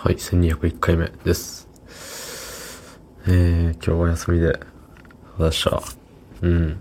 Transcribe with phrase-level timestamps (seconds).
[0.00, 1.68] はい、1201回目です。
[3.26, 4.60] えー、今日は休みで、
[5.40, 5.82] よっしゃ。
[6.40, 6.80] うん。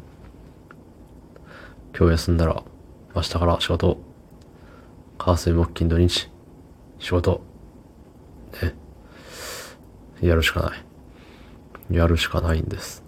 [1.97, 2.63] 今日休んだら、
[3.15, 3.97] 明日から仕事。
[5.17, 6.29] 火水木金土日、
[6.99, 7.41] 仕事。
[8.61, 8.75] ね。
[10.21, 11.95] やるしかない。
[11.95, 13.03] やるしかないんです。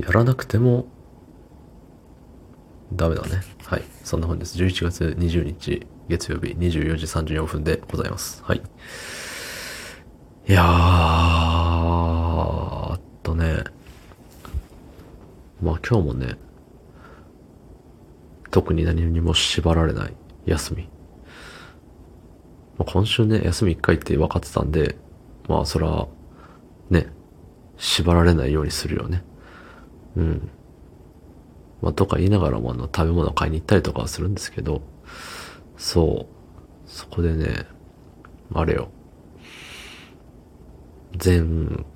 [0.00, 0.86] やらなくても、
[2.96, 3.40] ダメだね。
[3.64, 3.82] はい。
[4.04, 4.58] そんな本です。
[4.58, 8.42] 11月20日、月曜日24時34分でございます。
[8.44, 8.62] はい。
[10.48, 13.64] いやー、あとね、
[15.62, 16.36] まあ今日もね、
[18.50, 20.14] 特に何にも縛られない
[20.46, 20.88] 休み。
[22.76, 24.98] まあ、今週ね、休み1回って分かってたんで、
[25.48, 26.06] まあそら、
[26.90, 27.06] ね、
[27.76, 29.22] 縛られないようにするよね。
[30.16, 30.50] うん。
[31.82, 34.80] まあ、とか言いながらもあの食べ物買いに行ったりとかはするんですけど、
[35.76, 36.88] そう。
[36.88, 37.66] そこでね、
[38.54, 38.88] あれよ。
[41.22, 41.42] 前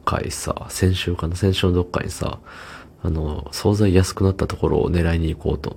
[0.04, 1.36] 回さ、先週かな？
[1.36, 2.40] 先週のどっかにさ、
[3.02, 5.76] あの、惣菜安くなったところを狙いに行こうと。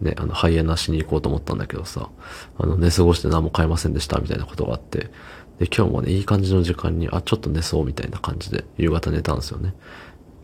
[0.00, 2.08] ね、あの、ハイエナしに行こうと思ったんだけどさ、
[2.56, 5.10] あの、寝過ごして何も買えませんでしたみたいなことがあって、
[5.58, 9.74] で、今日もね、いい感じの時間に、あ、ちょっと寝そうみたいな感じで、夕方寝たんですよね。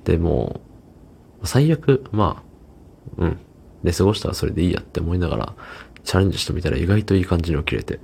[0.04, 0.60] で、も
[1.42, 2.45] う、最悪、まあ、
[3.18, 3.38] うん。
[3.82, 5.54] 寝過ごしたらそれでいいやって思いながら、
[6.04, 8.00] チャレンジしてみたら意外といい感じに起きれて、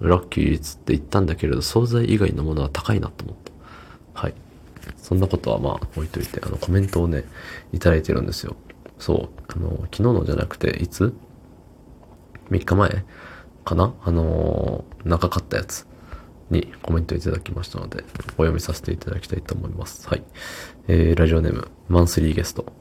[0.00, 3.36] ラッキーっつって言ったんだけれど、惣菜以外のものは高いなと思っ
[4.14, 4.20] た。
[4.20, 4.34] はい。
[4.96, 7.24] そんなことはまあ置いといて、あの、コメントをね、
[7.72, 8.56] いただいてるんですよ。
[8.98, 9.28] そう。
[9.48, 11.12] あの、昨日のじゃなくて、いつ
[12.50, 13.04] ?3 日前
[13.64, 13.94] かな？
[14.02, 15.86] あのー、長かったやつ
[16.50, 18.04] にコメントいただきましたので、
[18.38, 20.08] お読みさせていただきたいと思います。
[20.08, 20.22] はい。
[20.88, 22.72] えー、ラジオネーム、マンスリーゲスト。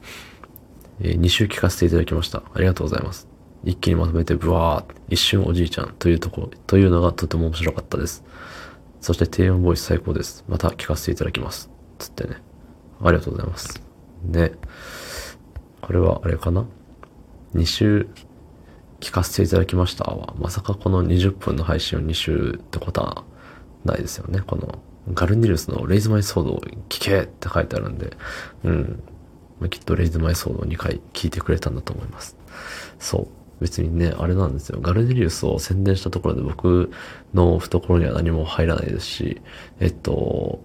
[0.99, 2.43] えー、2週聞かせていただきました。
[2.53, 3.27] ありがとうございます。
[3.63, 8.23] 一気にまとめてブワーって一瞬おじいちゃんというとこ、というのがとても面白かったです。
[9.01, 10.45] そして低音ボイス最高です。
[10.47, 11.69] また聞かせていただきます。
[11.99, 12.38] つってね。
[13.01, 13.81] ありがとうございます。
[14.23, 14.51] ね。
[15.81, 16.66] これはあれかな
[17.53, 18.07] ?2 週
[19.00, 23.23] 聞かせていただきましたは、まさかこの20分の配信を2週ってことは
[23.84, 24.41] ないですよね。
[24.41, 24.79] この
[25.13, 28.17] ガルニルスのレイズマイソードを聞けって書いてあるんで、
[28.63, 29.03] うん。
[29.59, 32.38] まあきっとレイズマイソード2回聞いてくれたんだと思います。
[32.99, 33.27] そう。
[33.61, 34.79] 別にね、あれなんですよ。
[34.81, 36.91] ガルネリウスを宣伝したところで僕
[37.33, 39.41] の懐には何も入らないですし、
[39.79, 40.61] えっと、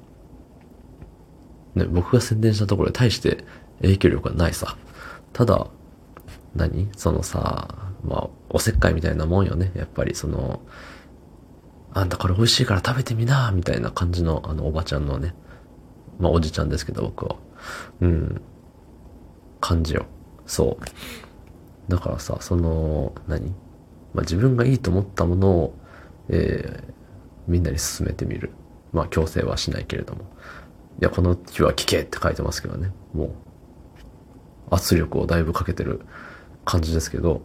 [1.77, 3.45] ね、僕が宣伝したところで大して
[3.81, 4.77] 影響力はないさ。
[5.33, 5.69] ただ、
[6.57, 6.89] 何？
[6.97, 9.71] そのさ、まあ、おせっかいみたいなもんよね。
[9.77, 10.61] やっぱりその、
[11.93, 15.35] あんたこれ美味しいから食べてみなみたいな感じの、あの、おばちゃんのね、
[16.19, 17.37] まあ、おじちゃんですけど、僕は。
[18.01, 18.41] うん、
[19.61, 20.07] 感じよ。
[20.47, 21.91] そう。
[21.91, 23.51] だからさ、その、何？
[24.13, 25.79] まあ、自分がいいと思ったものを、
[26.29, 26.93] えー、
[27.47, 28.51] みんなに勧めてみる。
[28.93, 30.23] まあ、強制はしないけれども。
[30.23, 30.25] い
[31.05, 32.91] や、この日は聞けって書いてますけどね。
[33.13, 33.31] もう、
[34.71, 36.01] 圧力をだいぶかけてる
[36.65, 37.43] 感じですけど、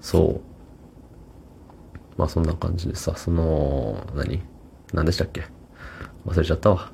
[0.00, 2.18] そう。
[2.18, 4.42] まあ、そんな感じでさ、その、何？
[4.92, 5.44] 何でしたっけ？
[6.26, 6.92] 忘れちゃったわ。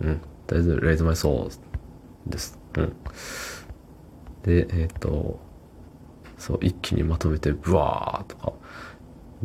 [0.00, 0.20] うん。
[0.46, 2.58] とりあえず、レイズマイソーです。
[2.76, 2.96] うん。
[4.44, 5.40] で、えっ、と、
[6.38, 8.52] そう、一気にまとめて、ブワーとか、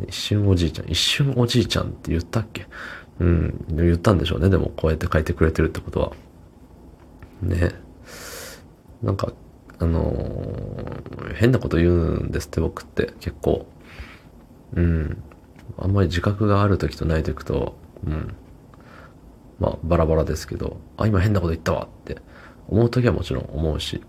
[0.06, 2.66] 一瞬おじいちゃん、一瞬おじいちゃんって言ったっけ？
[3.18, 4.48] うん、言ったんでしょうね。
[4.48, 6.12] でも、こうやって書いてくれてるってことは。
[7.42, 7.70] ね。
[9.02, 9.32] なんか、
[9.78, 13.66] あのー変なこと言うんですって、僕って、結構。
[14.74, 15.22] うん。
[15.78, 18.34] あんまり自覚がある時とない時と、うん。
[19.58, 22.16] まあ、バラバラですけど、あ、今変なこと言ったわって
[22.68, 24.02] 思う時はもちろん思うし、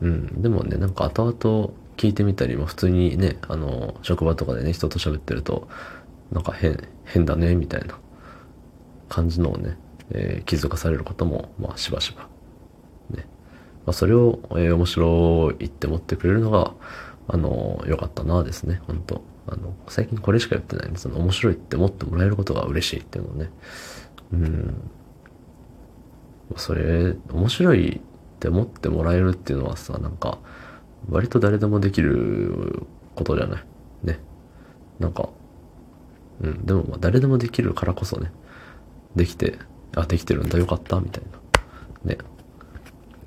[0.00, 0.42] うん。
[0.42, 5.68] でもね、なんか後々聞いてみたりも普通にね、あの、職場とかでね、人と喋ってると、
[6.32, 7.98] なんか変、変だね、みたいな
[9.08, 9.76] 感じのをね、
[10.10, 12.28] えー気づかされることも、まあ、しばしば。
[13.16, 13.26] ね。
[13.86, 16.72] まあ、それを、えー面白いって思ってくれるのが、
[17.28, 23.50] あの、良かったなですね、本当あの、最近これしか言ってないんで、その面白いって思ってもらえることが嬉しいっていうのね、
[24.32, 24.90] うん。
[26.56, 28.00] それ、面白い
[28.40, 30.38] って思ってもらえるっていうのはさ、なんか、
[31.10, 33.64] 割と誰でもできることじゃない？
[34.02, 34.18] ね。
[34.98, 35.28] なんか、
[36.40, 38.32] うん、でもまあ誰でもできるからこそね、
[39.14, 39.58] できて、
[39.94, 41.24] あ、できてるんだ、よかった、みたい
[42.04, 42.10] な。
[42.14, 42.18] ね。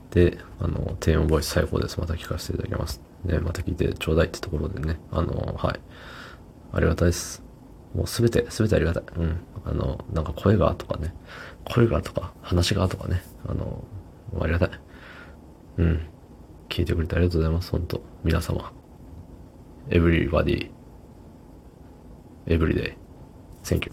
[0.09, 1.99] で、あの、低音ボイス最高です。
[1.99, 2.99] また聞かせていただきます。
[3.23, 5.79] ね、また聞いてちょうだいってところでね、あの、はい。
[6.71, 7.43] ありがたいです。
[7.93, 9.03] もうすべて、すべてありがたい。
[9.15, 9.37] うん。
[9.63, 11.13] あの、なんか声がとかね、
[11.65, 13.83] 声がとか、話がとかね、あの、
[14.41, 14.69] ありがたい。
[15.77, 16.07] うん。
[16.69, 17.71] 聞いてくれてありがとうございます。
[17.71, 18.71] 本当皆様。
[19.89, 20.71] everybody,
[22.47, 22.95] every day.
[23.63, 23.91] Thank you.